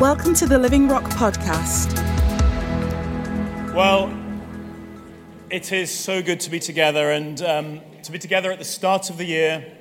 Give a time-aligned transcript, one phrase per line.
[0.00, 1.94] Welcome to the Living Rock Podcast.
[3.74, 4.10] Well,
[5.50, 9.10] it is so good to be together and um, to be together at the start
[9.10, 9.76] of the year.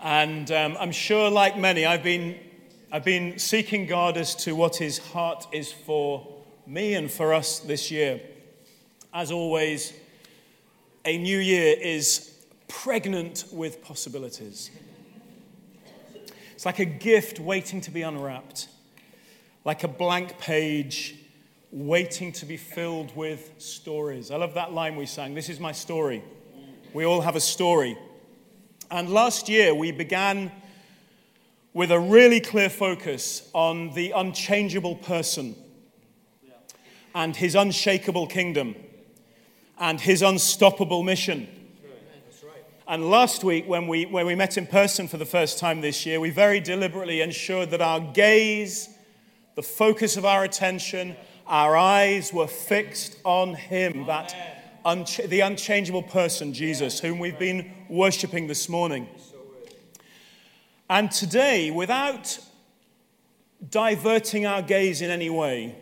[0.00, 2.38] And um, I'm sure, like many, I've been,
[2.92, 7.60] I've been seeking God as to what His heart is for me and for us
[7.60, 8.20] this year.
[9.14, 9.94] As always,
[11.06, 12.36] a new year is
[12.68, 14.70] pregnant with possibilities.
[16.52, 18.68] It's like a gift waiting to be unwrapped,
[19.64, 21.16] like a blank page
[21.70, 24.30] waiting to be filled with stories.
[24.30, 26.22] I love that line we sang This is my story.
[26.92, 27.98] We all have a story.
[28.90, 30.52] And last year we began
[31.72, 35.56] with a really clear focus on the unchangeable person
[37.14, 38.76] and his unshakable kingdom
[39.78, 41.48] and his unstoppable mission.
[42.86, 46.04] And last week, when we, when we met in person for the first time this
[46.04, 48.93] year, we very deliberately ensured that our gaze,
[49.54, 54.34] the focus of our attention, our eyes were fixed on Him, that
[54.84, 59.08] uncha- the unchangeable person, Jesus, whom we've been worshiping this morning.
[60.88, 62.38] And today, without
[63.70, 65.76] diverting our gaze in any way,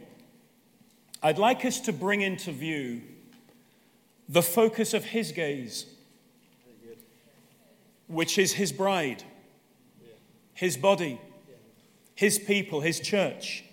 [1.23, 3.03] I'd like us to bring into view
[4.29, 5.87] the focus of His gaze
[8.13, 9.25] which is his bride,
[10.53, 11.19] his body,
[12.15, 13.65] his people, his church.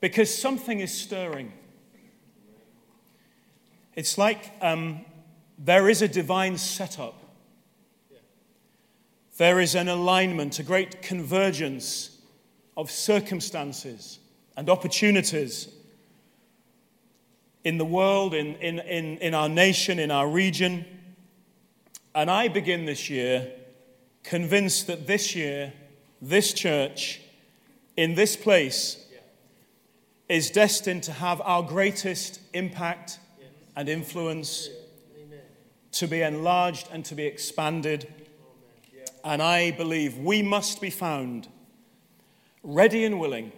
[0.00, 1.52] Because something is stirring.
[3.94, 5.04] It's like um,
[5.58, 7.14] there is a divine setup.
[9.36, 12.18] There is an alignment, a great convergence
[12.76, 14.18] of circumstances
[14.56, 15.68] and opportunities
[17.64, 20.84] in the world, in, in, in, in our nation, in our region.
[22.14, 23.52] And I begin this year
[24.22, 25.72] convinced that this year,
[26.20, 27.20] this church,
[27.96, 29.04] in this place,
[30.28, 33.18] is destined to have our greatest impact
[33.76, 34.68] and influence,
[35.92, 38.12] to be enlarged and to be expanded.
[39.24, 41.48] And I believe we must be found
[42.62, 43.52] ready and willing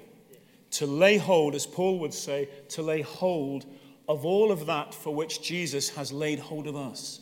[0.70, 3.66] to lay hold, as Paul would say, to lay hold
[4.08, 7.20] of all of that for which Jesus has laid hold of us.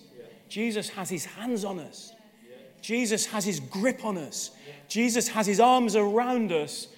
[0.49, 2.13] Jesus has his hands on us.
[2.81, 4.51] Jesus has his grip on us.
[4.89, 6.89] Jesus has his arms around us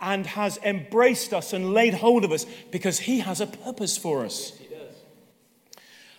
[0.00, 4.24] and has embraced us and laid hold of us because he has a purpose for
[4.24, 4.52] us.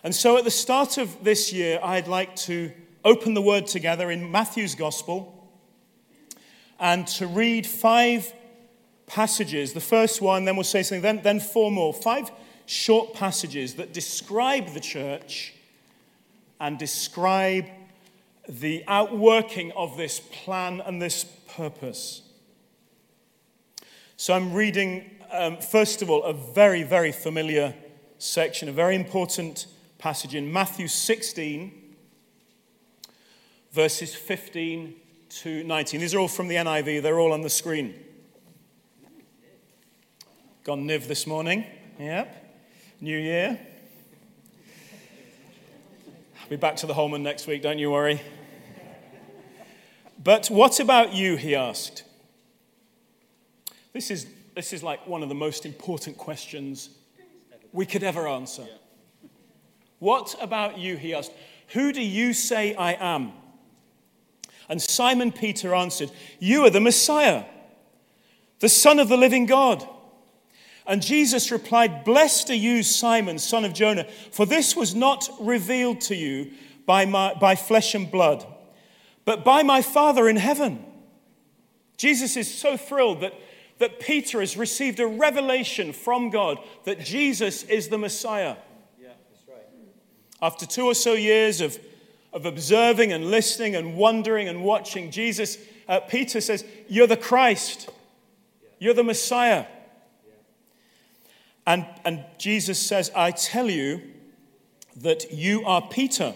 [0.02, 2.70] And so at the start of this year, I'd like to
[3.04, 5.48] open the word together in Matthew's Gospel
[6.78, 8.30] and to read five
[9.06, 9.72] passages.
[9.72, 11.94] The first one, then we'll say something, then, then four more.
[11.94, 12.30] Five
[12.66, 15.54] short passages that describe the church
[16.60, 17.66] and describe
[18.48, 22.22] the outworking of this plan and this purpose.
[24.16, 27.74] So I'm reading, um, first of all, a very, very familiar
[28.18, 29.66] section, a very important
[29.98, 31.72] passage in Matthew 16,
[33.72, 34.94] verses 15
[35.28, 36.00] to 19.
[36.00, 37.94] These are all from the NIV, they're all on the screen.
[40.62, 41.66] Gone Niv this morning.
[41.98, 42.62] Yep.
[43.00, 43.60] New year.
[46.40, 48.20] I'll be back to the Holman next week, don't you worry.
[50.24, 51.36] But what about you?
[51.36, 52.02] He asked.
[53.92, 56.88] This is, this is like one of the most important questions
[57.72, 58.66] we could ever answer.
[59.98, 60.96] What about you?
[60.96, 61.32] He asked.
[61.68, 63.32] Who do you say I am?
[64.68, 67.44] And Simon Peter answered, You are the Messiah,
[68.60, 69.86] the Son of the living God.
[70.86, 76.00] And Jesus replied, Blessed are you, Simon, son of Jonah, for this was not revealed
[76.02, 76.52] to you
[76.86, 78.46] by, my, by flesh and blood,
[79.24, 80.84] but by my Father in heaven.
[81.96, 83.34] Jesus is so thrilled that,
[83.78, 88.56] that Peter has received a revelation from God that Jesus is the Messiah.
[89.00, 89.66] Yeah, that's right.
[90.42, 91.78] After two or so years of,
[92.32, 95.58] of observing and listening and wondering and watching, Jesus,
[95.88, 97.88] uh, Peter says, You're the Christ.
[98.78, 99.66] You're the Messiah.
[101.66, 104.02] And, and Jesus says, I tell you
[104.96, 106.34] that you are Peter,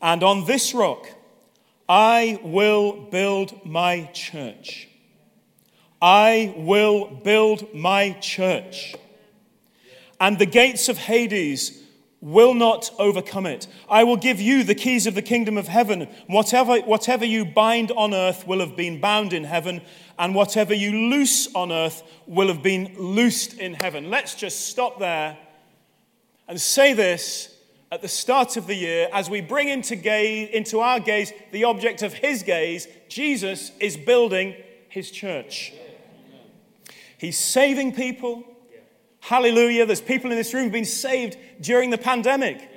[0.00, 1.08] and on this rock
[1.88, 4.88] I will build my church.
[6.02, 8.94] I will build my church.
[10.20, 11.82] And the gates of Hades
[12.20, 13.68] will not overcome it.
[13.88, 16.08] I will give you the keys of the kingdom of heaven.
[16.26, 19.80] Whatever, whatever you bind on earth will have been bound in heaven,
[20.18, 24.10] and whatever you loose on earth will have been loosed in heaven.
[24.10, 25.38] Let's just stop there
[26.48, 27.54] and say this
[27.90, 31.64] at the start of the year as we bring into, gaze, into our gaze the
[31.64, 32.86] object of his gaze.
[33.08, 34.54] Jesus is building
[34.88, 35.72] his church.
[37.16, 38.44] He's saving people.
[39.20, 39.86] Hallelujah.
[39.86, 42.68] There's people in this room who've been saved during the pandemic.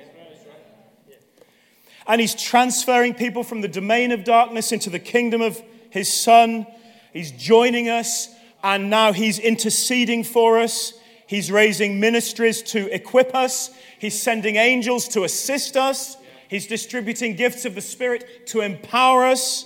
[2.06, 6.66] And he's transferring people from the domain of darkness into the kingdom of his son.
[7.12, 8.28] He's joining us,
[8.64, 10.94] and now he's interceding for us.
[11.32, 13.70] He's raising ministries to equip us.
[13.98, 16.18] He's sending angels to assist us.
[16.46, 19.64] He's distributing gifts of the Spirit to empower us.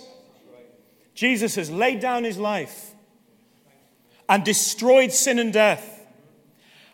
[1.12, 2.94] Jesus has laid down his life
[4.28, 6.06] and destroyed sin and death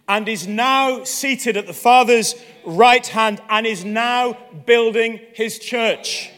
[0.09, 2.35] and is now seated at the Father's
[2.65, 6.31] right hand and is now building his church.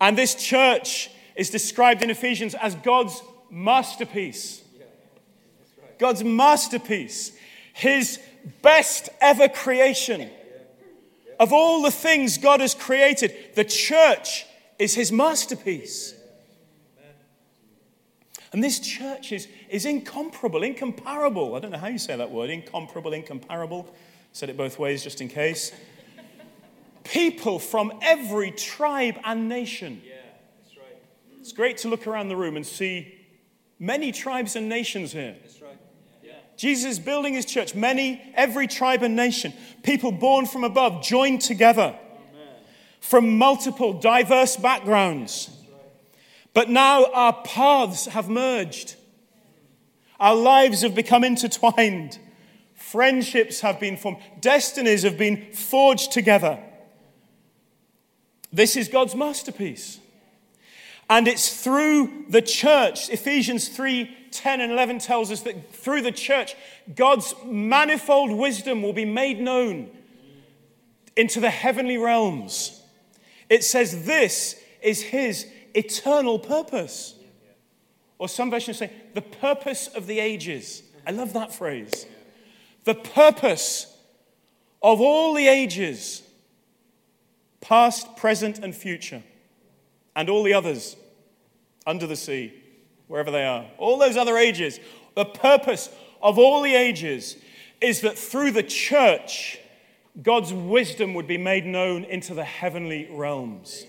[0.00, 4.57] And this church is described in Ephesians as God's masterpiece.
[5.98, 7.32] God's masterpiece.
[7.72, 8.18] His
[8.62, 10.30] best ever creation.
[11.38, 14.44] Of all the things God has created, the church
[14.78, 16.14] is his masterpiece.
[18.52, 21.54] And this church is, is incomparable, incomparable.
[21.54, 23.94] I don't know how you say that word incomparable, incomparable.
[24.32, 25.72] Said it both ways just in case.
[27.04, 30.02] People from every tribe and nation.
[30.04, 30.14] Yeah,
[30.62, 30.96] that's right.
[31.40, 33.14] It's great to look around the room and see
[33.78, 35.36] many tribes and nations here.
[35.40, 35.57] That's.
[36.58, 39.52] Jesus is building his church, many, every tribe and nation.
[39.84, 42.54] People born from above, joined together Amen.
[43.00, 45.50] from multiple, diverse backgrounds.
[46.54, 48.96] But now our paths have merged.
[50.18, 52.18] Our lives have become intertwined.
[52.74, 54.18] Friendships have been formed.
[54.40, 56.58] Destinies have been forged together.
[58.52, 60.00] This is God's masterpiece.
[61.08, 63.10] And it's through the church.
[63.10, 66.54] Ephesians 3 10 and 11 tells us that through the church,
[66.94, 69.90] God's manifold wisdom will be made known
[71.16, 72.82] into the heavenly realms.
[73.48, 77.14] It says, This is His eternal purpose.
[78.18, 80.82] Or some versions say, the purpose of the ages.
[81.06, 82.06] I love that phrase.
[82.84, 83.86] The purpose
[84.82, 86.22] of all the ages,
[87.60, 89.22] past, present, and future,
[90.16, 90.96] and all the others
[91.86, 92.57] under the sea,
[93.08, 94.78] wherever they are, all those other ages,
[95.14, 95.90] the purpose
[96.22, 97.36] of all the ages
[97.80, 99.58] is that through the church,
[100.22, 103.84] God's wisdom would be made known into the heavenly realms.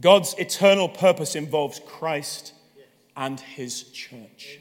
[0.00, 2.52] God's eternal purpose involves Christ
[3.16, 4.58] and his church.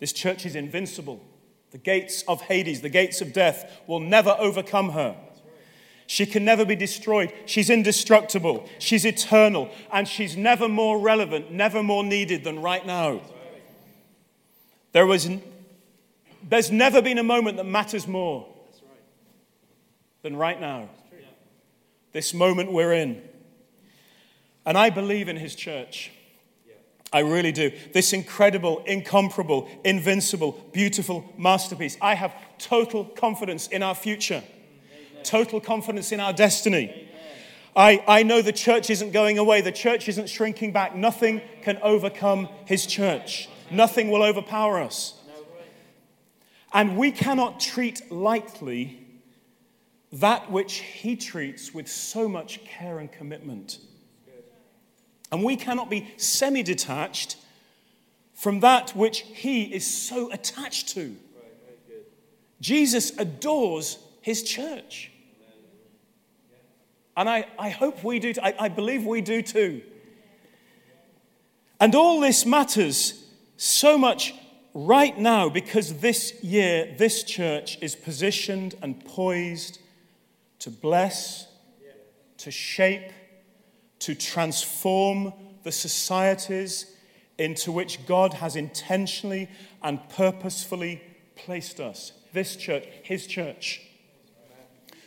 [0.00, 1.22] This church is invincible.
[1.70, 5.16] The gates of Hades, the gates of death, will never overcome her.
[6.06, 7.32] She can never be destroyed.
[7.46, 8.68] She's indestructible.
[8.78, 9.70] She's eternal.
[9.92, 13.22] And she's never more relevant, never more needed than right now.
[14.92, 15.28] There was,
[16.42, 18.46] there's never been a moment that matters more
[20.22, 20.88] than right now.
[22.12, 23.22] This moment we're in.
[24.64, 26.12] And I believe in his church.
[27.12, 27.70] I really do.
[27.92, 31.96] This incredible, incomparable, invincible, beautiful masterpiece.
[32.00, 34.42] I have total confidence in our future.
[35.24, 37.08] Total confidence in our destiny.
[37.76, 40.94] I, I know the church isn't going away, the church isn't shrinking back.
[40.94, 45.20] Nothing can overcome his church, nothing will overpower us.
[46.72, 49.00] And we cannot treat lightly
[50.12, 53.78] that which he treats with so much care and commitment.
[55.30, 57.36] And we cannot be semi detached
[58.34, 61.16] from that which he is so attached to.
[62.60, 65.10] Jesus adores his church.
[67.16, 69.82] And I, I hope we do, I, I believe we do too.
[71.80, 73.24] And all this matters
[73.56, 74.34] so much
[74.72, 79.78] right now because this year, this church is positioned and poised
[80.60, 81.46] to bless,
[82.38, 83.12] to shape,
[84.00, 86.86] to transform the societies
[87.38, 89.48] into which God has intentionally
[89.82, 91.02] and purposefully
[91.36, 92.12] placed us.
[92.32, 93.80] This church, His church.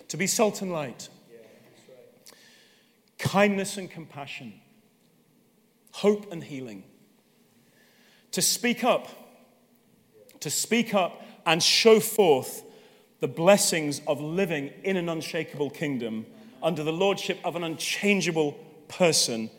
[0.09, 1.09] To be salt and light,
[3.17, 4.53] kindness and compassion,
[5.91, 6.83] hope and healing.
[8.31, 9.07] To speak up,
[10.41, 12.63] to speak up and show forth
[13.19, 16.25] the blessings of living in an unshakable kingdom
[16.61, 18.51] under the lordship of an unchangeable
[18.87, 19.49] person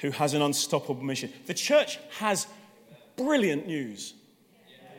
[0.00, 1.32] who has an unstoppable mission.
[1.46, 2.46] The church has
[3.16, 4.14] brilliant news.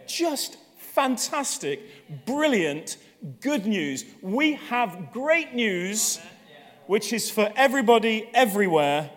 [0.08, 2.98] Just fantastic, brilliant,
[3.42, 4.06] good news.
[4.22, 6.20] We have great news,
[6.88, 9.10] which is for everybody, everywhere.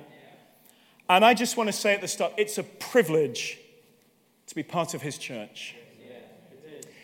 [1.08, 3.58] And I just want to say at the start it's a privilege
[4.46, 5.74] to be part of his church.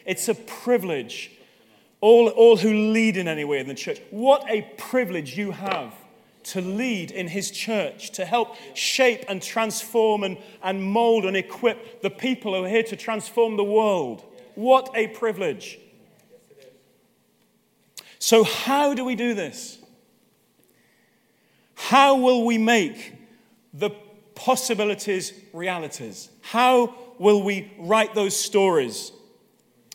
[0.04, 1.30] It's a privilege.
[2.00, 5.94] All, all who lead in any way in the church, what a privilege you have
[6.44, 12.02] to lead in his church, to help shape and transform and, and mold and equip
[12.02, 14.22] the people who are here to transform the world.
[14.54, 15.78] What a privilege.
[18.18, 19.78] So, how do we do this?
[21.74, 23.14] How will we make
[23.72, 23.90] the
[24.34, 26.28] possibilities realities?
[26.42, 29.12] How will we write those stories?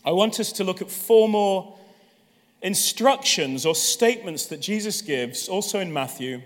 [0.06, 1.78] I want us to look at four more
[2.62, 6.42] instructions or statements that Jesus gives, also in Matthew,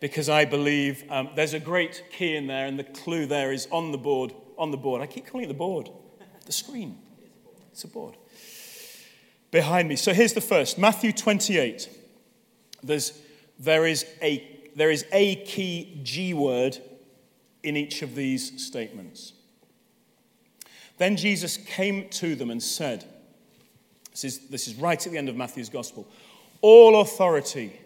[0.00, 3.68] because I believe um, there's a great key in there, and the clue there is
[3.70, 4.32] on the board.
[4.56, 5.00] On the board.
[5.02, 5.90] I keep calling it the board,
[6.46, 6.98] the screen.
[7.72, 8.16] It's a board.
[9.50, 9.96] Behind me.
[9.96, 11.88] So here's the first Matthew 28.
[12.82, 13.20] There's,
[13.60, 16.78] there, is a, there is a key G word
[17.62, 19.34] in each of these statements.
[20.98, 23.04] Then Jesus came to them and said,
[24.10, 26.08] this is, this is right at the end of Matthew's gospel.
[26.62, 27.78] All authority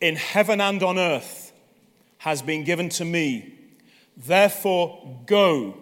[0.00, 1.52] in heaven and on earth
[2.18, 3.58] has been given to me.
[4.16, 5.76] Therefore, go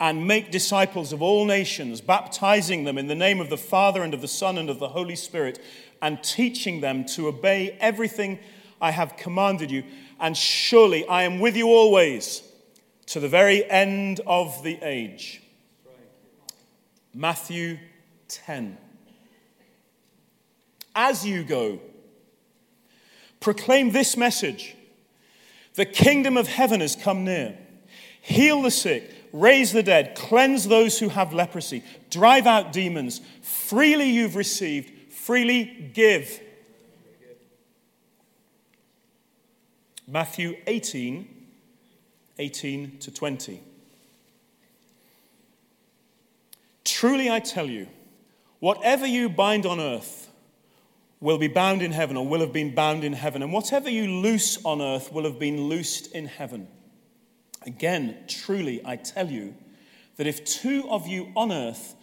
[0.00, 4.12] and make disciples of all nations, baptizing them in the name of the Father and
[4.12, 5.58] of the Son and of the Holy Spirit,
[6.04, 8.38] and teaching them to obey everything
[8.78, 9.84] I have commanded you.
[10.20, 12.42] And surely I am with you always
[13.06, 15.42] to the very end of the age.
[17.14, 17.78] Matthew
[18.28, 18.76] 10
[20.94, 21.80] as you go.
[23.40, 24.76] Proclaim this message
[25.74, 27.58] The kingdom of heaven has come near.
[28.20, 33.20] Heal the sick, raise the dead, cleanse those who have leprosy, drive out demons.
[33.42, 34.92] Freely you've received,
[35.24, 36.38] freely give.
[40.06, 41.46] Matthew 18,
[42.38, 43.62] 18 to 20.
[46.84, 47.88] Truly I tell you,
[48.60, 50.28] whatever you bind on earth,
[51.20, 53.42] will be bound in heaven or will have been bound in heaven.
[53.42, 56.68] And whatever you loose on earth will have been loosed in heaven.
[57.62, 59.54] Again, truly, I tell you
[60.16, 61.94] that if two of you on earth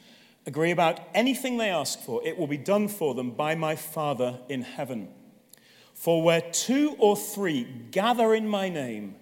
[0.46, 4.40] agree about anything they ask for, it will be done for them by my Father
[4.50, 5.10] in heaven.
[5.94, 9.16] For where two or three gather in my name,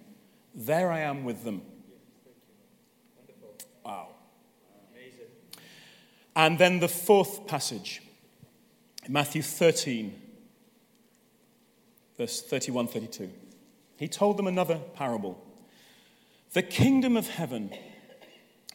[0.55, 1.61] there I am with them.
[3.83, 4.09] Wow.
[6.35, 8.01] And then the fourth passage.
[9.07, 10.13] Matthew 13,
[12.17, 13.29] verse 31 32.
[13.97, 15.43] He told them another parable.
[16.53, 17.73] The kingdom of heaven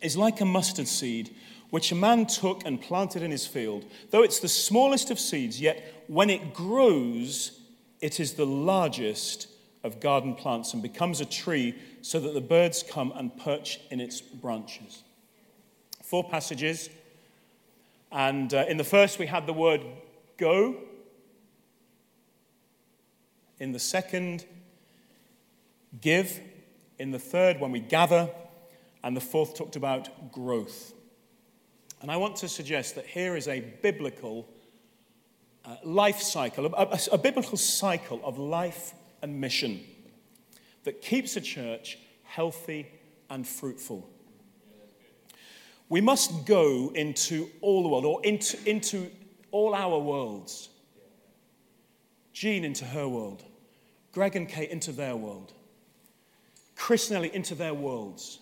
[0.03, 1.35] is like a mustard seed
[1.71, 3.85] which a man took and planted in his field.
[4.11, 7.61] Though it's the smallest of seeds, yet when it grows,
[8.01, 9.49] it is the largest
[9.83, 14.01] of garden plants and becomes a tree so that the birds come and perch in
[14.01, 15.03] its branches.
[16.03, 16.91] Four passages.
[18.13, 19.83] And uh, in the first, we had the word
[20.37, 20.77] go.
[23.59, 24.45] In the second,
[26.01, 26.41] give.
[26.99, 28.31] In the third, when we gather.
[29.03, 30.93] And the fourth talked about growth.
[32.05, 34.47] And I want to suggest that here is a biblical
[35.65, 38.93] uh, life cycle, a, a, a biblical cycle of life
[39.23, 39.81] and mission
[40.83, 42.87] that keeps a church healthy
[43.31, 44.07] and fruitful.
[45.89, 49.11] We must go into all the world or into, into
[49.51, 50.69] all our worlds.
[52.35, 53.47] Jean into her world,
[54.13, 55.55] Greg and Kate into their world,
[56.77, 58.41] Chris and Ellie into their worlds,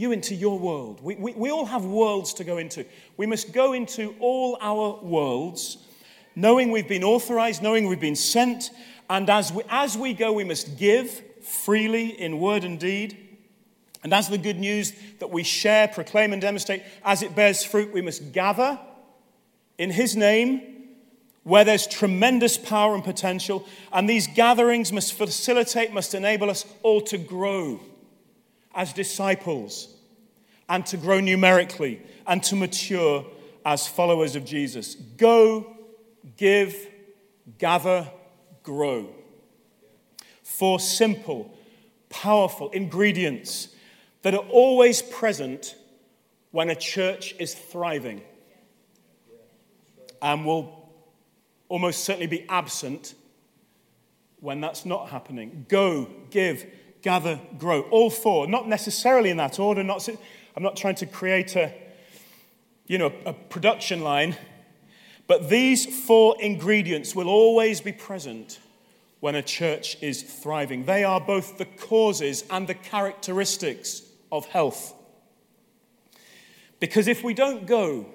[0.00, 1.00] you into your world.
[1.02, 2.84] We, we, we all have worlds to go into.
[3.16, 5.78] We must go into all our worlds,
[6.34, 8.70] knowing we've been authorized, knowing we've been sent,
[9.10, 13.18] and as we, as we go, we must give freely in word and deed.
[14.02, 17.92] And as the good news that we share, proclaim, and demonstrate, as it bears fruit,
[17.92, 18.78] we must gather
[19.78, 20.62] in His name
[21.42, 23.66] where there's tremendous power and potential.
[23.92, 27.80] And these gatherings must facilitate, must enable us all to grow
[28.74, 29.94] as disciples
[30.68, 33.26] and to grow numerically and to mature
[33.64, 34.94] as followers of Jesus.
[34.94, 35.76] Go,
[36.36, 36.76] give,
[37.58, 38.10] gather,
[38.62, 39.08] grow.
[40.42, 41.54] Four simple,
[42.08, 43.68] powerful ingredients
[44.22, 45.74] that are always present
[46.50, 48.22] when a church is thriving
[50.20, 50.90] and will
[51.68, 53.14] almost certainly be absent
[54.40, 55.66] when that's not happening.
[55.68, 56.66] Go, give,
[57.02, 57.82] gather, grow.
[57.82, 59.82] All four, not necessarily in that order.
[59.82, 60.08] Not,
[60.56, 61.72] I'm not trying to create a,
[62.86, 64.36] you know, a production line,
[65.26, 68.58] but these four ingredients will always be present
[69.20, 70.84] when a church is thriving.
[70.84, 74.02] They are both the causes and the characteristics
[74.32, 74.94] of health.
[76.80, 78.06] Because if we don't go,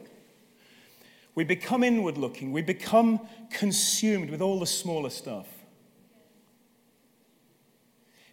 [1.36, 2.52] we become inward looking.
[2.52, 3.20] We become
[3.52, 5.48] consumed with all the smaller stuff.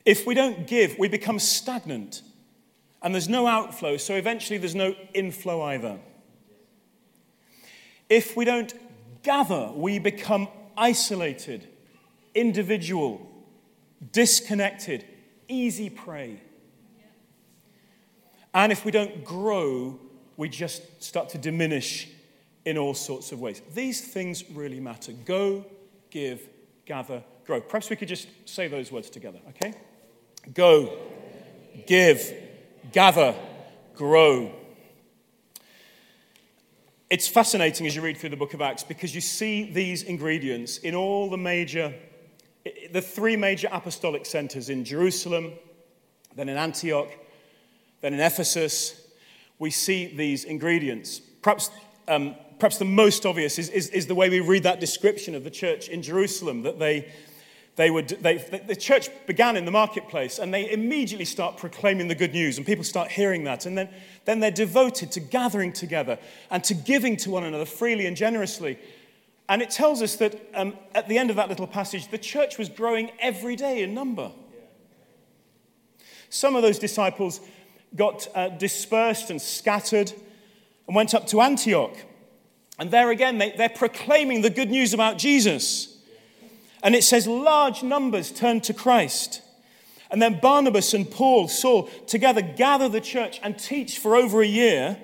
[0.05, 2.23] If we don't give, we become stagnant
[3.03, 5.99] and there's no outflow, so eventually there's no inflow either.
[8.09, 8.73] If we don't
[9.23, 11.67] gather, we become isolated,
[12.35, 13.29] individual,
[14.13, 15.05] disconnected,
[15.49, 16.41] easy prey.
[18.55, 19.99] And if we don't grow,
[20.37, 22.09] we just start to diminish
[22.65, 23.63] in all sorts of ways.
[23.75, 25.13] These things really matter.
[25.13, 25.65] Go,
[26.11, 26.49] give,
[26.85, 27.61] gather, grow.
[27.61, 29.75] Perhaps we could just say those words together, okay?
[30.55, 30.99] Go,
[31.87, 32.35] give,
[32.91, 33.35] gather,
[33.95, 34.53] grow.
[37.09, 40.79] It's fascinating as you read through the book of Acts because you see these ingredients
[40.79, 41.95] in all the major,
[42.91, 45.53] the three major apostolic centers in Jerusalem,
[46.35, 47.11] then in Antioch,
[48.01, 49.01] then in Ephesus.
[49.61, 51.21] We see these ingredients.
[51.21, 51.71] Perhaps,
[52.09, 55.45] um, perhaps the most obvious is, is, is the way we read that description of
[55.45, 57.13] the church in Jerusalem that they
[57.77, 58.37] they would, they,
[58.67, 62.67] the church began in the marketplace and they immediately start proclaiming the good news and
[62.67, 63.65] people start hearing that.
[63.65, 63.89] And then,
[64.27, 66.19] then they're devoted to gathering together
[66.51, 68.79] and to giving to one another freely and generously.
[69.49, 72.59] And it tells us that um, at the end of that little passage the church
[72.59, 74.31] was growing every day in number.
[76.29, 77.41] Some of those disciples
[77.97, 80.13] got uh, dispersed and scattered
[80.87, 81.97] and went up to antioch.
[82.79, 85.92] And there again they, they're proclaiming the good news about jesus
[86.83, 89.43] and it says large numbers turned to Christ.
[90.11, 94.47] And then Barnabas and Paul, Saul, together gather the church and teach for over a
[94.47, 94.99] year.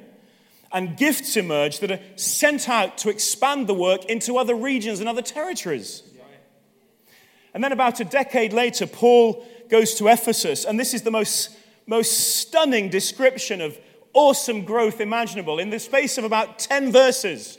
[0.70, 5.08] And gifts emerge that are sent out to expand the work into other regions and
[5.08, 6.02] other territories.
[7.54, 10.66] And then, about a decade later, Paul goes to Ephesus.
[10.66, 11.56] And this is the most,
[11.86, 13.78] most stunning description of
[14.12, 17.58] awesome growth imaginable in the space of about 10 verses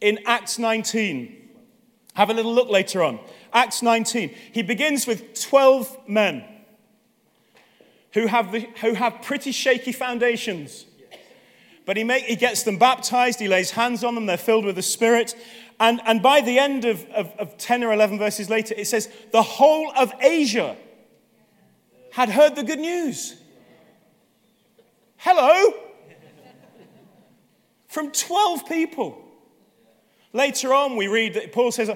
[0.00, 1.45] in Acts 19.
[2.16, 3.20] Have a little look later on.
[3.52, 4.34] Acts 19.
[4.52, 6.44] He begins with 12 men
[8.14, 10.86] who have, the, who have pretty shaky foundations.
[11.84, 14.76] But he, make, he gets them baptized, he lays hands on them, they're filled with
[14.76, 15.34] the Spirit.
[15.78, 19.10] And, and by the end of, of, of 10 or 11 verses later, it says,
[19.30, 20.74] the whole of Asia
[22.12, 23.36] had heard the good news.
[25.18, 25.74] Hello?
[27.88, 29.25] From 12 people.
[30.36, 31.90] Later on, we read that Paul says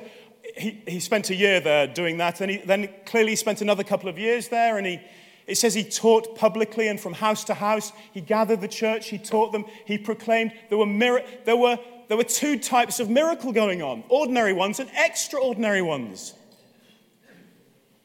[0.56, 4.08] he, he spent a year there doing that, and he then clearly spent another couple
[4.08, 4.98] of years there, and he,
[5.46, 7.92] it says he taught publicly and from house to house.
[8.12, 10.52] He gathered the church, he taught them, he proclaimed.
[10.70, 14.80] There were, mir- there were, there were two types of miracle going on ordinary ones
[14.80, 16.32] and extraordinary ones.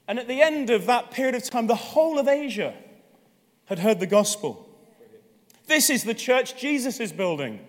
[0.06, 2.74] And at the end of that period of time, the whole of Asia
[3.67, 4.67] had heard the gospel.
[5.65, 7.65] This is the church Jesus is building.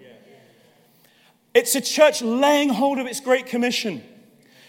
[1.57, 4.05] It's a church laying hold of its great commission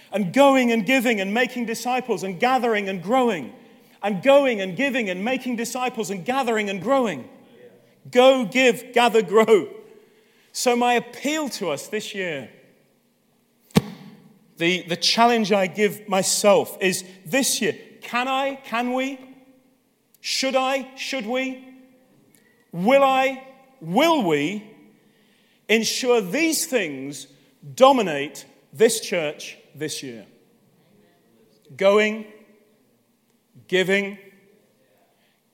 [0.10, 3.54] and going and giving and making disciples and gathering and growing
[4.02, 7.28] and going and giving and making disciples and gathering and growing.
[8.10, 9.68] Go, give, gather, grow.
[10.54, 12.50] So, my appeal to us this year,
[14.56, 19.20] the, the challenge I give myself is this year can I, can we,
[20.22, 21.68] should I, should we,
[22.72, 23.46] will I,
[23.82, 24.77] will we
[25.70, 27.28] ensure these things
[27.76, 30.26] dominate this church this year
[31.76, 32.26] going,
[33.68, 34.18] giving,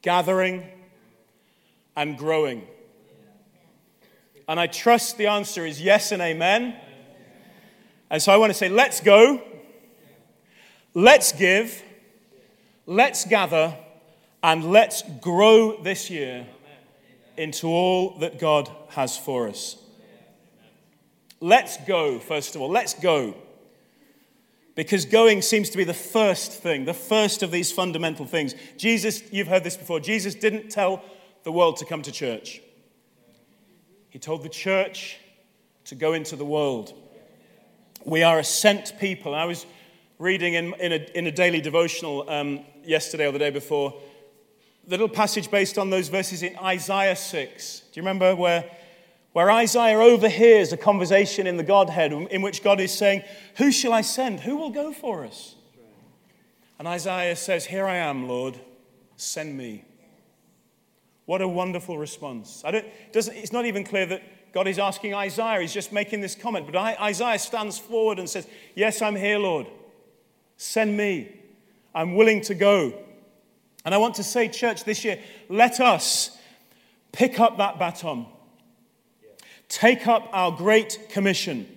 [0.03, 0.63] gathering,
[1.95, 2.67] and growing.
[4.47, 6.75] And I trust the answer is yes and amen.
[8.09, 9.41] And so I want to say, let's go,
[10.93, 11.81] let's give,
[12.85, 13.75] let's gather,
[14.43, 16.45] and let's grow this year
[17.37, 19.82] into all that God has for us.
[21.43, 22.69] Let's go, first of all.
[22.69, 23.35] Let's go.
[24.75, 28.55] Because going seems to be the first thing, the first of these fundamental things.
[28.77, 31.03] Jesus, you've heard this before, Jesus didn't tell
[31.43, 32.61] the world to come to church.
[34.09, 35.17] He told the church
[35.83, 36.93] to go into the world.
[38.05, 39.35] We are a sent people.
[39.35, 39.65] I was
[40.19, 43.93] reading in, in, a, in a daily devotional um, yesterday or the day before,
[44.87, 47.79] the little passage based on those verses in Isaiah 6.
[47.91, 48.63] Do you remember where
[49.33, 53.23] where Isaiah overhears a conversation in the Godhead in which God is saying,
[53.57, 54.39] Who shall I send?
[54.39, 55.55] Who will go for us?
[56.79, 58.59] And Isaiah says, Here I am, Lord,
[59.17, 59.85] send me.
[61.25, 62.63] What a wonderful response.
[62.65, 66.71] It's not even clear that God is asking Isaiah, he's just making this comment.
[66.71, 69.65] But Isaiah stands forward and says, Yes, I'm here, Lord.
[70.57, 71.39] Send me.
[71.95, 72.93] I'm willing to go.
[73.83, 75.19] And I want to say, church, this year,
[75.49, 76.37] let us
[77.11, 78.27] pick up that baton
[79.69, 81.67] take up our great commission.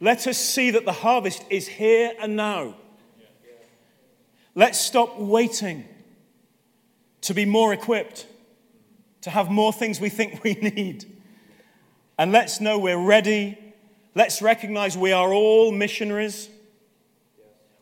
[0.00, 2.74] Let us see that the harvest is here and now.
[4.54, 5.84] Let's stop waiting
[7.22, 8.26] to be more equipped,
[9.22, 11.06] to have more things we think we need.
[12.18, 13.58] And let's know we're ready.
[14.14, 16.50] Let's recognize we are all missionaries.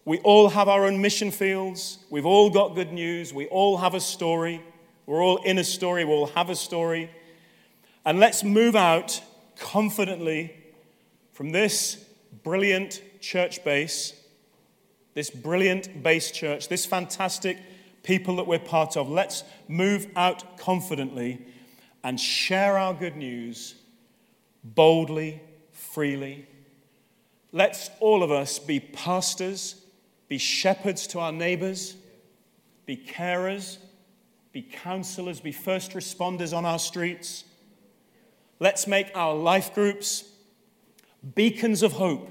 [0.05, 1.99] We all have our own mission fields.
[2.11, 3.35] We've all got good news.
[3.35, 4.63] We all have a story.
[5.07, 6.05] We're all in a story.
[6.05, 7.11] We all have a story.
[8.05, 9.21] And let's move out
[9.61, 10.53] confidently
[11.33, 12.05] from this
[12.43, 14.21] brilliant church base,
[15.15, 17.59] this brilliant base church, this fantastic
[18.03, 19.09] people that we're part of.
[19.09, 21.47] Let's move out confidently
[22.03, 23.75] and share our good news
[24.65, 26.47] boldly, freely.
[27.53, 29.77] Let's all of us be pastors,
[30.29, 31.97] be shepherds to our neighbors,
[32.87, 33.79] be carers,
[34.53, 37.45] be counselors, be first responders on our streets.
[38.61, 40.25] Let's make our life groups
[41.35, 42.31] beacons of hope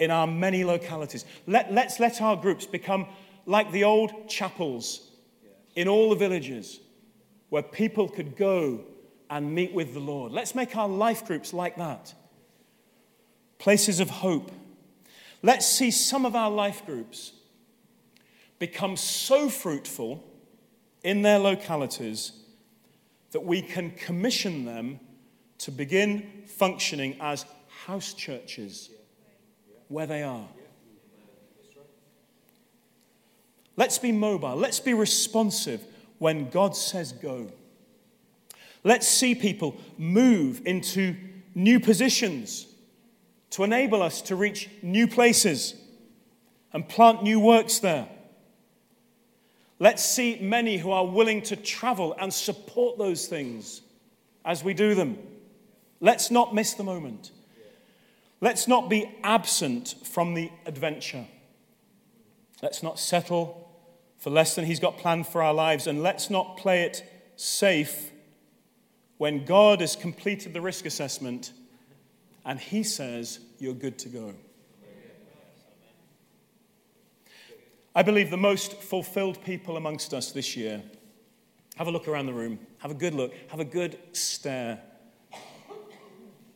[0.00, 1.24] in our many localities.
[1.46, 3.06] Let, let's let our groups become
[3.46, 5.08] like the old chapels
[5.76, 6.80] in all the villages
[7.48, 8.84] where people could go
[9.28, 10.32] and meet with the Lord.
[10.32, 12.12] Let's make our life groups like that
[13.58, 14.50] places of hope.
[15.42, 17.34] Let's see some of our life groups
[18.58, 20.24] become so fruitful
[21.04, 22.32] in their localities
[23.32, 24.98] that we can commission them
[25.60, 27.44] to begin functioning as
[27.84, 28.88] house churches
[29.88, 30.48] where they are.
[33.76, 34.56] Let's be mobile.
[34.56, 35.84] Let's be responsive
[36.18, 37.50] when God says go.
[38.84, 41.14] Let's see people move into
[41.54, 42.66] new positions
[43.50, 45.74] to enable us to reach new places
[46.72, 48.08] and plant new works there.
[49.78, 53.82] Let's see many who are willing to travel and support those things
[54.44, 55.18] as we do them.
[56.00, 57.30] Let's not miss the moment.
[58.40, 61.26] Let's not be absent from the adventure.
[62.62, 63.70] Let's not settle
[64.18, 67.04] for less than He's got planned for our lives, and let's not play it
[67.36, 68.10] safe
[69.18, 71.52] when God has completed the risk assessment
[72.44, 74.34] and He says, You're good to go.
[77.94, 80.82] I believe the most fulfilled people amongst us this year.
[81.76, 82.58] Have a look around the room.
[82.78, 83.34] Have a good look.
[83.48, 84.80] Have a good stare.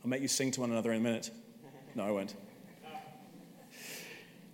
[0.05, 1.31] I'll make you sing to one another in a minute.
[1.95, 2.35] No, I won't.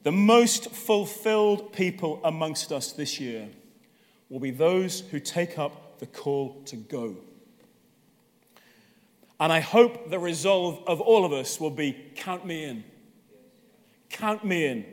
[0.05, 3.49] The most fulfilled people amongst us this year
[4.29, 7.17] will be those who take up the call to go.
[9.41, 12.85] And I hope the resolve of all of us will be count me in.
[14.09, 14.87] Count me in.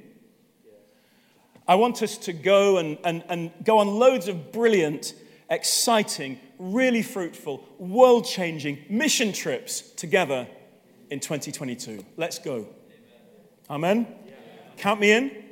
[1.67, 5.13] I want us to go and, and, and go on loads of brilliant,
[5.51, 10.47] exciting, really fruitful, world changing mission trips together
[11.09, 12.03] in 2022.
[12.15, 12.67] Let's go.
[13.69, 14.07] Amen?
[14.77, 15.43] Count me in?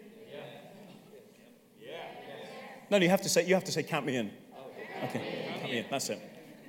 [2.92, 4.32] No, you have to say, you have to say, count me in.
[4.66, 5.86] Okay, count me in.
[5.90, 6.20] That's it.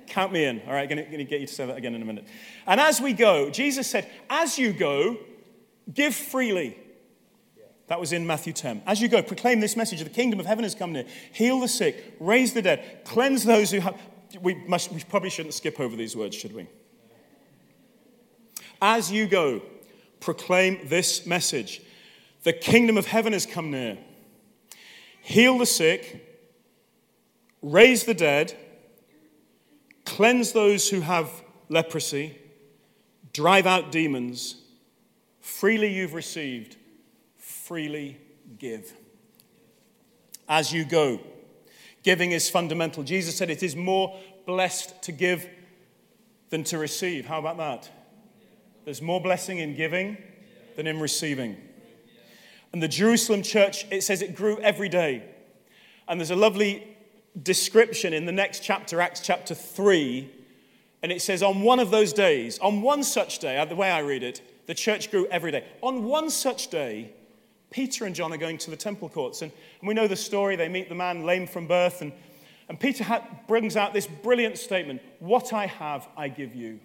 [0.07, 0.61] Count me in.
[0.65, 2.25] All right, going to get you to say that again in a minute.
[2.65, 5.17] And as we go, Jesus said, as you go,
[5.93, 6.77] give freely.
[7.87, 8.83] That was in Matthew 10.
[8.85, 11.05] As you go, proclaim this message the kingdom of heaven has come near.
[11.31, 13.97] Heal the sick, raise the dead, cleanse those who have.
[14.41, 16.67] We, must, we probably shouldn't skip over these words, should we?
[18.81, 19.61] As you go,
[20.19, 21.81] proclaim this message
[22.43, 23.97] The kingdom of heaven has come near.
[25.21, 26.23] Heal the sick,
[27.61, 28.55] raise the dead,
[30.05, 31.29] cleanse those who have
[31.69, 32.37] leprosy,
[33.33, 34.61] drive out demons.
[35.41, 36.77] Freely you've received,
[37.37, 38.17] freely
[38.57, 38.93] give.
[40.47, 41.19] As you go,
[42.07, 43.03] giving is fundamental.
[43.03, 45.45] Jesus said it is more blessed to give
[46.49, 47.25] than to receive.
[47.25, 47.91] How about that?
[48.85, 50.15] There's more blessing in giving
[50.77, 51.57] than in receiving.
[52.71, 55.21] And the Jerusalem church, it says it grew every day.
[56.07, 56.95] And there's a lovely
[57.43, 60.31] description in the next chapter, Acts chapter 3.
[61.03, 63.99] And it says, on one of those days, on one such day, the way I
[63.99, 65.65] read it, the church grew every day.
[65.81, 67.11] On one such day,
[67.69, 69.41] Peter and John are going to the temple courts.
[69.41, 69.51] And,
[69.81, 70.55] and we know the story.
[70.55, 72.01] They meet the man lame from birth.
[72.01, 72.13] And,
[72.69, 76.79] and Peter ha- brings out this brilliant statement What I have, I give you.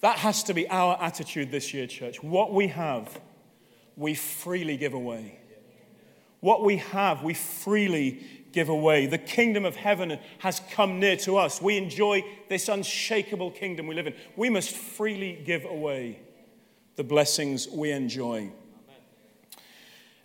[0.00, 2.22] That has to be our attitude this year, church.
[2.22, 3.20] What we have,
[3.96, 5.38] we freely give away.
[6.40, 9.06] What we have, we freely give away.
[9.06, 11.60] The kingdom of heaven has come near to us.
[11.60, 14.14] We enjoy this unshakable kingdom we live in.
[14.36, 16.20] We must freely give away
[16.96, 18.50] the blessings we enjoy.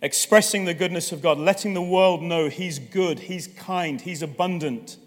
[0.02, 4.98] Expressing the goodness of God, letting the world know He's good, He's kind, He's abundant,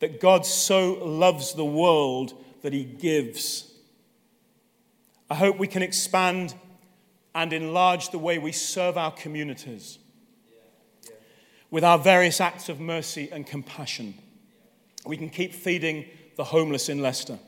[0.00, 3.72] that God so loves the world that He gives.
[5.30, 6.54] I hope we can expand
[7.34, 9.98] and enlarge the way we serve our communities.
[11.70, 14.14] with our various acts of mercy and compassion.
[15.04, 17.38] We can keep feeding the homeless in Leicester.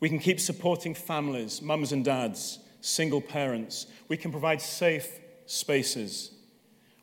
[0.00, 3.86] We can keep supporting families, mums and dads, single parents.
[4.08, 6.32] We can provide safe spaces.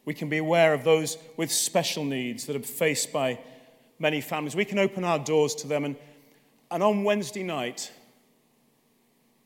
[0.05, 3.39] We can be aware of those with special needs that are faced by
[3.99, 4.55] many families.
[4.55, 5.85] We can open our doors to them.
[5.85, 5.95] And,
[6.69, 7.91] and on Wednesday night,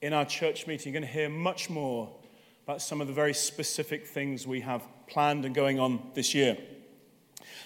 [0.01, 2.11] in our church meeting, you're going to hear much more
[2.65, 6.57] about some of the very specific things we have planned and going on this year.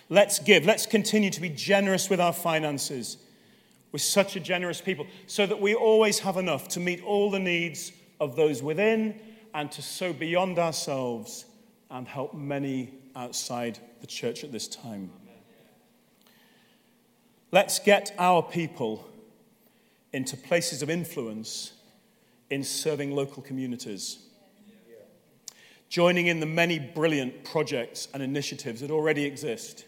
[0.10, 0.65] Let's give.
[0.65, 3.17] Let's continue to be generous with our finances.
[3.91, 7.39] We're such a generous people, so that we always have enough to meet all the
[7.39, 9.20] needs of those within
[9.53, 11.45] and to sow beyond ourselves
[11.89, 15.11] and help many outside the church at this time.
[17.51, 19.07] Let's get our people
[20.13, 21.73] into places of influence
[22.49, 24.19] in serving local communities.
[25.89, 29.85] Joining in the many brilliant projects and initiatives that already exist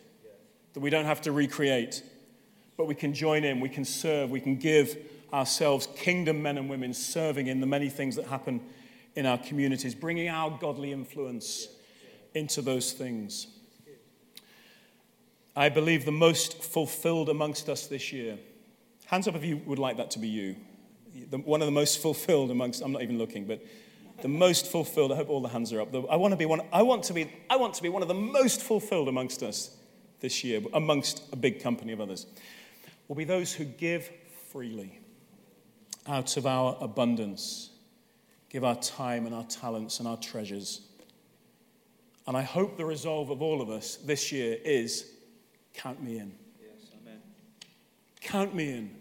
[0.73, 2.03] that we don't have to recreate
[2.77, 4.97] but we can join in, we can serve, we can give
[5.31, 8.61] ourselves kingdom men and women serving in the many things that happen
[9.15, 11.67] in our communities, bringing our godly influence
[12.33, 13.47] into those things.
[15.55, 18.39] I believe the most fulfilled amongst us this year.
[19.05, 20.55] Hands up if you would like that to be you.
[21.29, 23.63] The, one of the most fulfilled amongst, I'm not even looking, but
[24.21, 25.11] the most fulfilled.
[25.11, 25.91] I hope all the hands are up.
[25.91, 26.61] The, I want to be one.
[26.71, 27.31] I want to be.
[27.51, 29.77] I want to be one of the most fulfilled amongst us
[30.21, 32.25] this year, amongst a big company of others
[33.07, 34.09] will be those who give
[34.51, 34.99] freely
[36.07, 37.69] out of our abundance,
[38.53, 40.81] give our time and our talents and our treasures.
[42.27, 45.11] And I hope the resolve of all of us this year is
[45.73, 46.31] count me in.
[46.61, 47.19] Yes, amen.
[48.21, 48.95] Count me in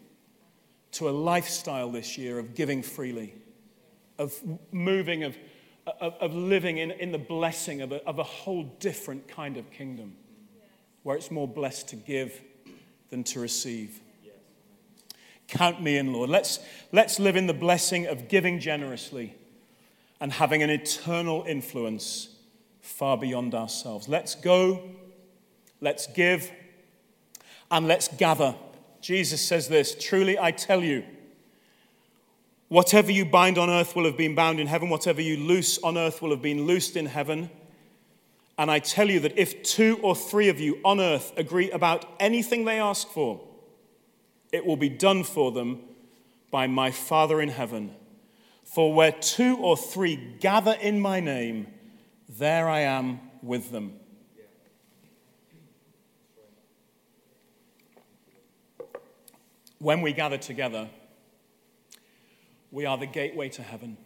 [0.93, 3.35] to a lifestyle this year of giving freely,
[4.19, 4.35] of
[4.73, 5.37] moving, of,
[6.01, 9.71] of, of living in, in the blessing of a, of a whole different kind of
[9.71, 10.17] kingdom
[11.03, 12.41] where it's more blessed to give
[13.11, 14.01] than to receive.
[15.47, 16.31] Count me in, Lord.
[16.31, 16.59] Let's,
[16.91, 19.35] let's live in the blessing of giving generously
[20.23, 22.29] and having an eternal influence
[22.81, 24.09] far beyond ourselves.
[24.09, 24.81] Let's go,
[25.81, 26.49] let's give,
[27.73, 28.55] and let's gather.
[29.01, 31.03] Jesus says this Truly, I tell you,
[32.69, 35.99] whatever you bind on earth will have been bound in heaven, whatever you loose on
[35.99, 37.51] earth will have been loosed in heaven.
[38.57, 42.05] And I tell you that if two or three of you on earth agree about
[42.21, 43.41] anything they ask for,
[44.53, 45.81] it will be done for them
[46.53, 47.97] by my Father in heaven.
[48.73, 51.67] For where two or three gather in my name,
[52.27, 53.93] there I am with them.
[59.79, 60.89] When we gather together,
[62.71, 63.99] we are the gateway to heaven.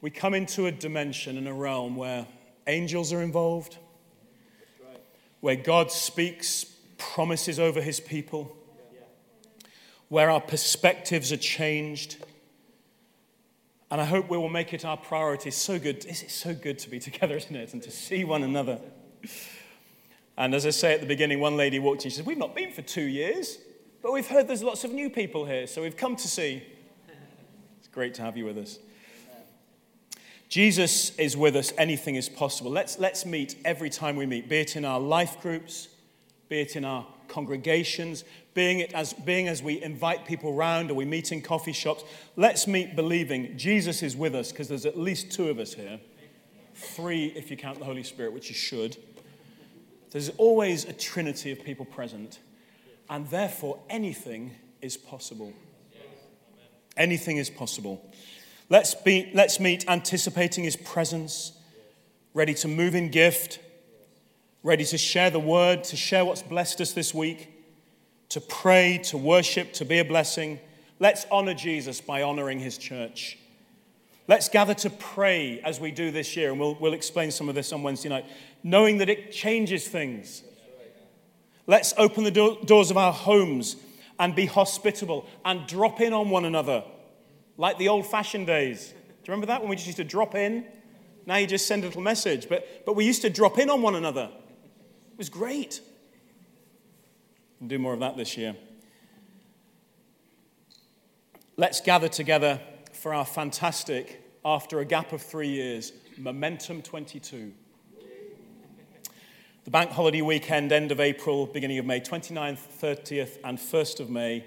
[0.00, 2.24] We come into a dimension and a realm where
[2.68, 3.78] angels are involved,
[5.40, 6.66] where God speaks
[6.98, 8.56] promises over his people,
[10.08, 12.24] where our perspectives are changed.
[13.94, 15.52] And I hope we will make it our priority.
[15.52, 16.04] So good.
[16.06, 17.74] Is it so good to be together, isn't it?
[17.74, 18.80] And to see one another.
[20.36, 22.10] And as I say at the beginning, one lady walked in.
[22.10, 23.56] She said, We've not been for two years,
[24.02, 26.64] but we've heard there's lots of new people here, so we've come to see.
[27.78, 28.80] It's great to have you with us.
[30.48, 32.72] Jesus is with us, anything is possible.
[32.72, 35.86] Let's, let's meet every time we meet, be it in our life groups,
[36.48, 40.94] be it in our congregations, being, it as, being as we invite people round or
[40.94, 42.04] we meet in coffee shops.
[42.36, 46.00] Let's meet believing Jesus is with us because there's at least two of us here.
[46.74, 48.96] Three if you count the Holy Spirit, which you should.
[50.10, 52.38] There's always a trinity of people present,
[53.10, 55.52] and therefore anything is possible.
[56.96, 58.00] Anything is possible.
[58.68, 61.52] Let's, be, let's meet anticipating his presence,
[62.32, 63.58] ready to move in gift
[64.64, 67.50] ready to share the word, to share what's blessed us this week,
[68.30, 70.58] to pray, to worship, to be a blessing.
[70.98, 73.38] Let's honor Jesus by honoring his church.
[74.26, 77.54] Let's gather to pray as we do this year, and we'll, we'll explain some of
[77.54, 78.24] this on Wednesday night,
[78.62, 80.42] knowing that it changes things.
[81.66, 83.76] Let's open the do- doors of our homes
[84.18, 86.84] and be hospitable and drop in on one another,
[87.58, 88.88] like the old fashioned days.
[88.88, 90.64] Do you remember that when we just used to drop in?
[91.26, 93.82] Now you just send a little message, but, but we used to drop in on
[93.82, 94.30] one another.
[95.14, 95.80] It was great.
[97.64, 98.56] Do more of that this year.
[101.56, 102.60] Let's gather together
[102.92, 107.52] for our fantastic, after a gap of three years, Momentum 22.
[109.62, 114.10] The bank holiday weekend, end of April, beginning of May, 29th, 30th, and 1st of
[114.10, 114.44] May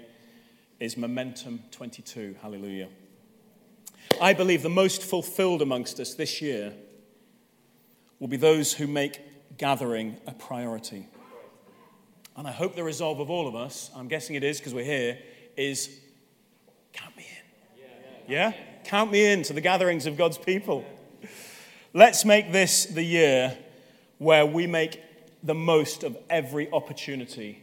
[0.80, 2.36] is Momentum 22.
[2.42, 2.90] Hallelujah.
[4.20, 6.74] I believe the most fulfilled amongst us this year
[8.18, 9.27] will be those who make
[9.58, 11.06] gathering a priority.
[12.36, 14.84] And I hope the resolve of all of us, I'm guessing it is because we're
[14.84, 15.18] here,
[15.56, 15.90] is
[16.92, 17.82] count me in.
[18.32, 18.52] Yeah?
[18.84, 20.84] Count me in to the gatherings of God's people.
[21.92, 23.58] Let's make this the year
[24.18, 25.02] where we make
[25.42, 27.62] the most of every opportunity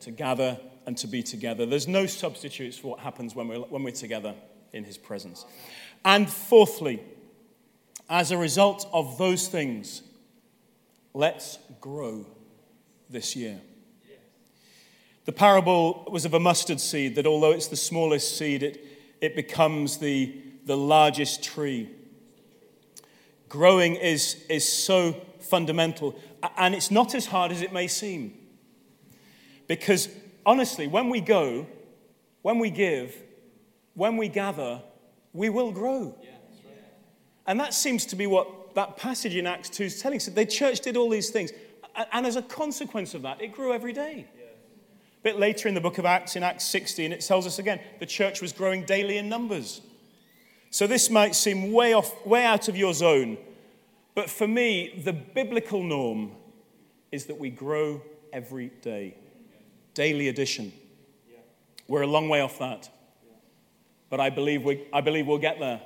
[0.00, 1.66] to gather and to be together.
[1.66, 4.34] There's no substitutes for what happens when we're, when we're together
[4.72, 5.44] in His presence.
[6.04, 7.02] And fourthly,
[8.08, 10.02] as a result of those things,
[11.14, 12.26] let's grow
[13.08, 13.60] this year.
[15.24, 18.84] The parable was of a mustard seed that, although it's the smallest seed, it,
[19.20, 21.90] it becomes the, the largest tree.
[23.48, 26.18] Growing is, is so fundamental,
[26.56, 28.34] and it's not as hard as it may seem.
[29.68, 30.08] Because
[30.44, 31.66] honestly, when we go,
[32.42, 33.14] when we give,
[33.94, 34.82] when we gather,
[35.32, 36.16] we will grow.
[36.20, 36.76] Yeah, right.
[37.46, 40.26] And that seems to be what that passage in Acts 2 is telling us.
[40.26, 41.52] The church did all these things.
[42.12, 44.26] And as a consequence of that, it grew every day.
[44.36, 44.44] Yeah.
[44.44, 47.80] A bit later in the book of Acts, in Acts 16, it tells us again
[48.00, 49.82] the church was growing daily in numbers.
[50.70, 53.36] So this might seem way off, way out of your zone,
[54.14, 56.32] but for me, the biblical norm
[57.10, 59.14] is that we grow every day.
[59.94, 60.72] Daily addition.
[61.88, 62.88] We're a long way off that.
[64.08, 65.80] But I believe, we, I believe we'll get there.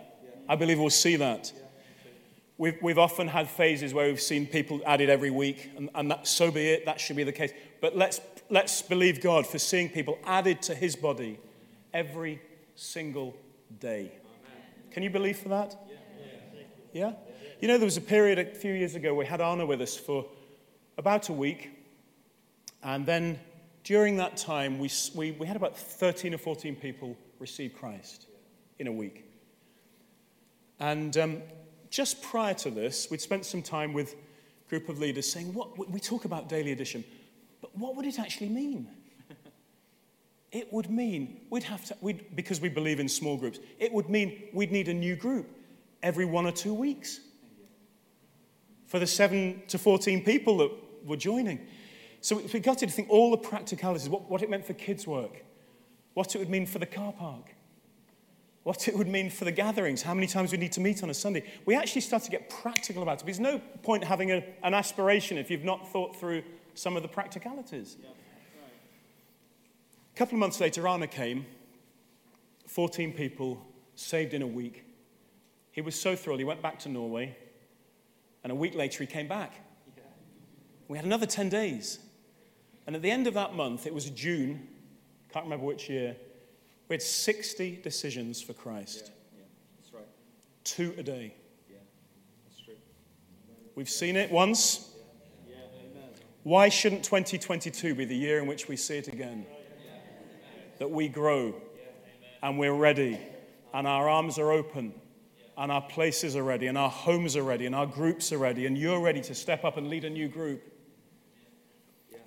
[0.48, 1.52] I believe we'll see that.
[2.58, 6.26] We've, we've often had phases where we've seen people added every week, and, and that,
[6.26, 7.52] so be it, that should be the case.
[7.80, 11.38] But let's, let's believe God for seeing people added to his body
[11.92, 12.40] every
[12.74, 13.36] single
[13.78, 14.10] day.
[14.90, 15.76] Can you believe for that?
[16.92, 17.12] Yeah?
[17.60, 19.96] You know, there was a period a few years ago we had Anna with us
[19.96, 20.24] for
[20.96, 21.70] about a week,
[22.82, 23.38] and then
[23.84, 28.26] during that time, we, we, we had about 13 or 14 people receive Christ
[28.78, 29.30] in a week.
[30.80, 31.42] And um,
[31.90, 35.90] just prior to this, we'd spent some time with a group of leaders saying, what,
[35.90, 37.04] we talk about daily addition,
[37.60, 38.88] but what would it actually mean?
[40.52, 44.08] it would mean we'd have to, we'd, because we believe in small groups, it would
[44.08, 45.48] mean we'd need a new group
[46.02, 47.20] every one or two weeks
[48.86, 50.70] for the 7 to 14 people that
[51.04, 51.60] were joining.
[52.20, 55.44] So we got to think all the practicalities, what, what it meant for kids' work,
[56.14, 57.55] what it would mean for the car park,
[58.66, 61.08] what it would mean for the gatherings, how many times we need to meet on
[61.08, 61.44] a Sunday.
[61.66, 63.24] We actually start to get practical about it.
[63.24, 66.42] There's no point having a, an aspiration if you've not thought through
[66.74, 67.96] some of the practicalities.
[68.02, 68.08] Yeah.
[70.12, 71.46] A couple of months later, Anna came,
[72.66, 74.84] 14 people saved in a week.
[75.70, 77.36] He was so thrilled, he went back to Norway,
[78.42, 79.52] and a week later, he came back.
[80.88, 82.00] We had another 10 days.
[82.84, 84.66] And at the end of that month, it was June,
[85.32, 86.16] can't remember which year,
[86.88, 89.10] we had 60 decisions for Christ.
[89.34, 89.44] Yeah, yeah,
[89.78, 90.08] that's right.
[90.64, 91.34] Two a day.
[91.68, 92.74] Yeah.
[93.74, 94.90] We've seen it once.
[96.44, 99.46] Why shouldn't 2022 be the year in which we see it again?
[100.78, 101.60] That we grow
[102.40, 103.18] and we're ready
[103.74, 104.94] and our arms are open
[105.58, 108.66] and our places are ready and our homes are ready and our groups are ready
[108.66, 110.62] and you're ready to step up and lead a new group.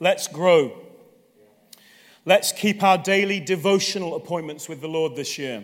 [0.01, 0.81] Let's grow.
[2.25, 5.63] Let's keep our daily devotional appointments with the Lord this year.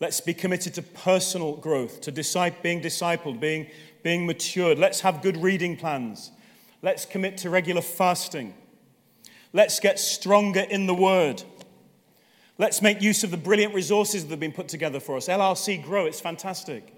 [0.00, 3.66] Let's be committed to personal growth, to being discipled, being,
[4.02, 4.78] being matured.
[4.78, 6.30] Let's have good reading plans.
[6.82, 8.54] Let's commit to regular fasting.
[9.52, 11.42] Let's get stronger in the Word.
[12.58, 15.28] Let's make use of the brilliant resources that have been put together for us.
[15.28, 16.94] LRC Grow, it's fantastic.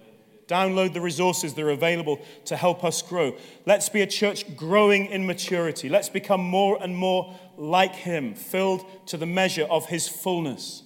[0.46, 3.36] Download the resources that are available to help us grow.
[3.66, 5.88] Let's be a church growing in maturity.
[5.88, 10.82] Let's become more and more like Him, filled to the measure of His fullness.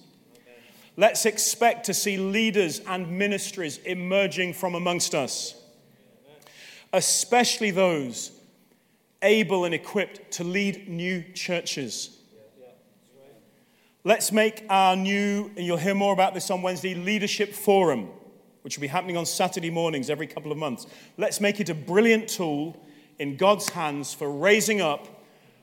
[0.97, 5.55] Let's expect to see leaders and ministries emerging from amongst us,
[6.93, 8.31] especially those
[9.21, 12.17] able and equipped to lead new churches.
[14.03, 18.09] Let's make our new, and you'll hear more about this on Wednesday, leadership forum
[18.65, 20.87] which will be happening on Saturday mornings every couple of months.
[21.17, 22.75] Let's make it a brilliant tool
[23.19, 25.07] in God's hands for raising up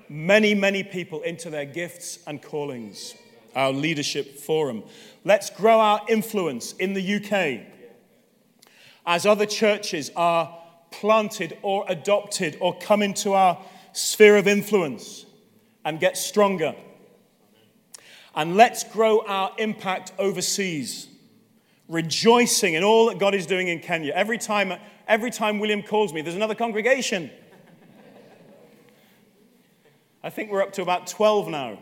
[0.09, 3.15] many, many people into their gifts and callings.
[3.55, 4.83] Our leadership forum.
[5.25, 7.67] Let's grow our influence in the UK
[9.05, 10.59] as other churches are
[10.91, 15.27] planted or adopted or come into our sphere of influence
[15.85, 16.75] and get stronger.
[18.35, 21.09] And let's grow our impact overseas
[21.89, 24.13] rejoicing in all that God is doing in Kenya.
[24.15, 24.73] Every time,
[25.07, 27.31] every time William calls me, there's another congregation.
[30.25, 31.79] I think we're up to about 12 now.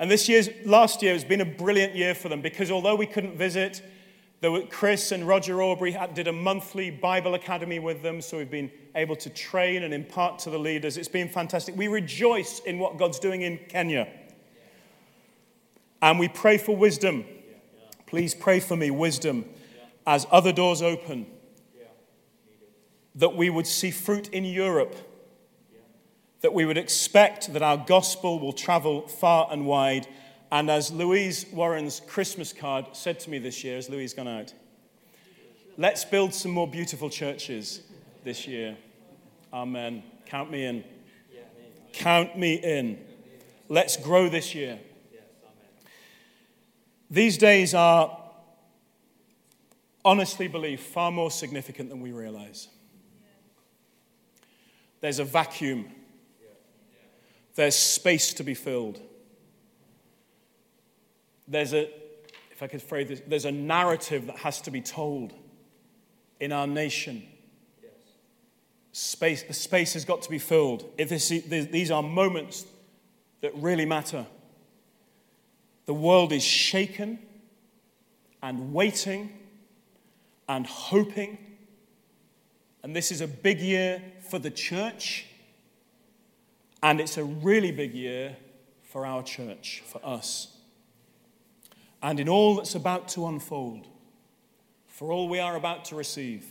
[0.00, 3.06] And this year's, last year has been a brilliant year for them because although we
[3.06, 3.82] couldn't visit,
[4.42, 8.70] were, Chris and Roger Aubrey did a monthly Bible Academy with them, so we've been
[8.94, 10.96] able to train and impart to the leaders.
[10.96, 11.76] It's been fantastic.
[11.76, 14.08] We rejoice in what God's doing in Kenya.
[16.00, 17.24] And we pray for wisdom.
[18.06, 19.44] Please pray for me, wisdom,
[20.06, 21.26] as other doors open.
[23.16, 24.94] That we would see fruit in Europe.
[26.40, 30.06] That we would expect that our gospel will travel far and wide
[30.50, 34.54] and as Louise Warren's Christmas card said to me this year, as Louise gone out,
[35.76, 37.82] let's build some more beautiful churches
[38.24, 38.76] this year.
[39.52, 40.02] Amen.
[40.26, 40.84] Count me in.
[41.92, 42.98] Count me in.
[43.68, 44.78] Let's grow this year.
[47.10, 48.18] These days are,
[50.04, 52.68] honestly believe, far more significant than we realize.
[55.00, 55.86] There's a vacuum,
[57.58, 59.00] there's space to be filled
[61.48, 61.88] there's a,
[62.50, 65.32] if I could phrase this, there's a narrative that has to be told
[66.40, 67.22] in our nation.
[68.92, 70.84] Space, the space has got to be filled.
[70.98, 72.66] If this, these are moments
[73.40, 74.26] that really matter.
[75.86, 77.18] The world is shaken
[78.42, 79.32] and waiting
[80.48, 81.38] and hoping.
[82.82, 85.26] And this is a big year for the church.
[86.82, 88.36] And it's a really big year
[88.82, 90.58] for our church, for us
[92.02, 93.86] and in all that's about to unfold,
[94.86, 96.46] for all we are about to receive,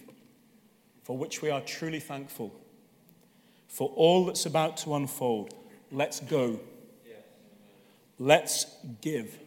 [1.03, 2.53] for which we are truly thankful,
[3.67, 5.53] for all that's about to unfold,
[5.91, 6.59] let's go.
[8.19, 8.65] Let's
[9.01, 9.37] give.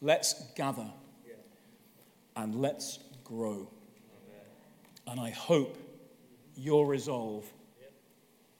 [0.00, 0.90] Let's gather.
[2.34, 3.70] And let's grow.
[5.06, 5.78] And I hope
[6.56, 7.44] your resolve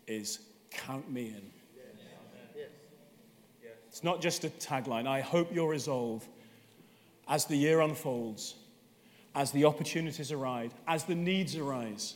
[0.07, 0.39] is
[0.73, 1.51] count me in.
[3.89, 5.07] It's not just a tagline.
[5.07, 6.27] I hope your resolve
[7.29, 8.55] as the year unfolds,
[9.35, 12.14] as the opportunities arise, as the needs arise.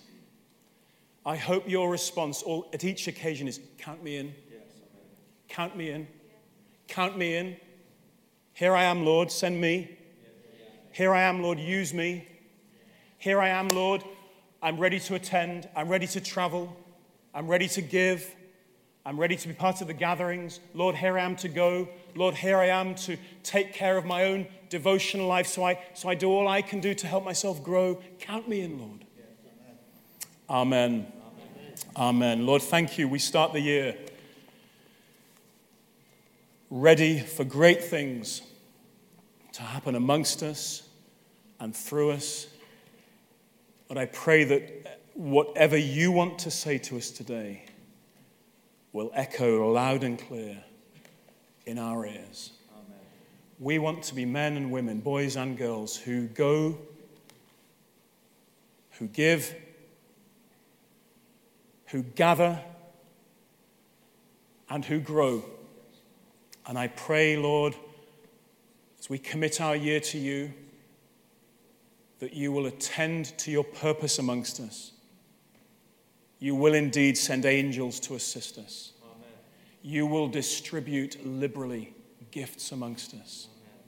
[1.24, 4.34] I hope your response all, at each occasion is count me in.
[5.48, 6.06] count me in.
[6.86, 7.56] Count me in.
[8.52, 9.98] Here I am, Lord, send me.
[10.92, 12.28] Here I am, Lord, use me.
[13.18, 14.04] Here I am, Lord,
[14.62, 15.68] I'm ready to attend.
[15.74, 16.76] I'm ready to travel.
[17.34, 18.35] I'm ready to give.
[19.06, 20.58] I'm ready to be part of the gatherings.
[20.74, 21.88] Lord, here I am to go.
[22.16, 26.08] Lord, here I am to take care of my own devotional life so I, so
[26.08, 28.02] I do all I can do to help myself grow.
[28.18, 29.04] Count me in, Lord.
[30.50, 31.06] Amen.
[31.96, 32.46] Amen.
[32.46, 33.06] Lord, thank you.
[33.06, 33.96] We start the year
[36.68, 38.42] ready for great things
[39.52, 40.82] to happen amongst us
[41.60, 42.48] and through us.
[43.86, 47.62] But I pray that whatever you want to say to us today,
[48.96, 50.56] will echo loud and clear
[51.66, 52.52] in our ears.
[52.72, 52.98] Amen.
[53.58, 56.78] We want to be men and women, boys and girls, who go,
[58.92, 59.54] who give,
[61.88, 62.58] who gather,
[64.70, 65.44] and who grow.
[66.66, 67.76] And I pray, Lord,
[68.98, 70.54] as we commit our year to you,
[72.20, 74.92] that you will attend to your purpose amongst us
[76.38, 78.92] you will indeed send angels to assist us.
[79.02, 79.28] Amen.
[79.82, 81.94] You will distribute liberally
[82.30, 83.48] gifts amongst us.
[83.56, 83.80] Amen.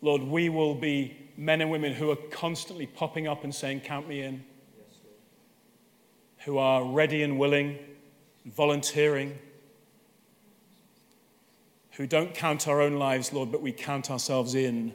[0.00, 4.08] Lord, we will be men and women who are constantly popping up and saying, Count
[4.08, 4.44] me in,
[4.76, 4.98] yes,
[6.44, 7.78] who are ready and willing,
[8.46, 9.38] volunteering,
[11.92, 14.92] who don't count our own lives, Lord, but we count ourselves in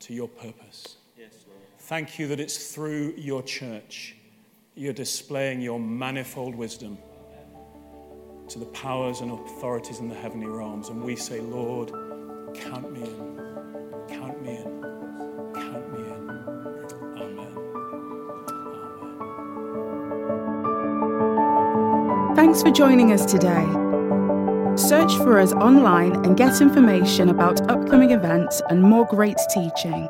[0.00, 0.96] to your purpose.
[1.16, 1.44] Yes,
[1.78, 4.16] Thank you that it's through your church
[4.78, 6.98] you're displaying your manifold wisdom
[8.46, 10.90] to the powers and authorities in the heavenly realms.
[10.90, 11.88] And we say, Lord,
[12.54, 13.40] count me in,
[14.06, 14.82] count me in,
[15.54, 16.28] count me in.
[17.16, 17.56] Amen.
[22.26, 22.36] Amen.
[22.36, 23.64] Thanks for joining us today.
[24.76, 30.06] Search for us online and get information about upcoming events and more great teaching.